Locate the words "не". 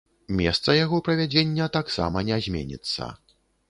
2.35-2.43